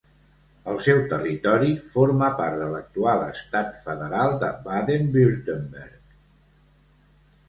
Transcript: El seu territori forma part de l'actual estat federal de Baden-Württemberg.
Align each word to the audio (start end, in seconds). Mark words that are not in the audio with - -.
El 0.71 0.77
seu 0.83 0.99
territori 1.09 1.67
forma 1.91 2.29
part 2.39 2.57
de 2.61 2.69
l'actual 2.75 3.21
estat 3.25 3.77
federal 3.83 4.33
de 4.45 4.49
Baden-Württemberg. 4.63 6.01